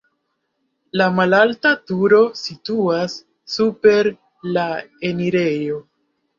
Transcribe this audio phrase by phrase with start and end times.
[1.01, 3.19] La malalta turo situas
[3.59, 4.13] super
[4.59, 4.67] la
[5.15, 5.81] enirejo.